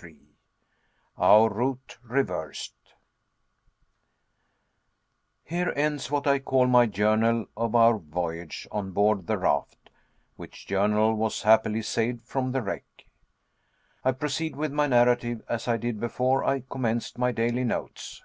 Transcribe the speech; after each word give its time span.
CHAPTER 0.00 0.14
33 0.14 0.28
OUR 1.18 1.50
ROUTE 1.50 1.98
REVERSED 2.04 2.94
Here 5.44 5.74
ends 5.76 6.10
what 6.10 6.26
I 6.26 6.38
call 6.38 6.66
"My 6.68 6.86
Journal" 6.86 7.44
of 7.54 7.74
our 7.74 7.98
voyage 7.98 8.66
on 8.72 8.92
board 8.92 9.26
the 9.26 9.36
raft, 9.36 9.90
which 10.36 10.66
journal 10.66 11.14
was 11.14 11.42
happily 11.42 11.82
saved 11.82 12.22
from 12.22 12.52
the 12.52 12.62
wreck. 12.62 13.04
I 14.02 14.12
proceed 14.12 14.56
with 14.56 14.72
my 14.72 14.86
narrative 14.86 15.42
as 15.50 15.68
I 15.68 15.76
did 15.76 16.00
before 16.00 16.44
I 16.46 16.60
commenced 16.70 17.18
my 17.18 17.30
daily 17.30 17.64
notes. 17.64 18.22